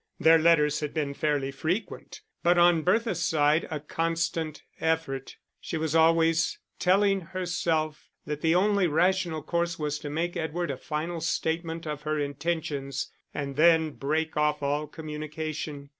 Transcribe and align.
Their 0.19 0.39
letters 0.39 0.79
had 0.79 0.95
been 0.95 1.13
fairly 1.13 1.51
frequent, 1.51 2.21
but 2.41 2.57
on 2.57 2.81
Bertha's 2.81 3.23
side 3.23 3.67
a 3.69 3.79
constant 3.79 4.63
effort. 4.79 5.35
She 5.59 5.77
was 5.77 5.93
always 5.95 6.57
telling 6.79 7.21
herself 7.21 8.09
that 8.25 8.41
the 8.41 8.55
only 8.55 8.87
rational 8.87 9.43
course 9.43 9.77
was 9.77 9.99
to 9.99 10.09
make 10.09 10.35
Edward 10.35 10.71
a 10.71 10.77
final 10.77 11.21
statement 11.21 11.85
of 11.85 12.01
her 12.01 12.17
intentions, 12.19 13.11
and 13.31 13.57
then 13.57 13.91
break 13.91 14.35
off 14.35 14.63
all 14.63 14.87
communication. 14.87 15.89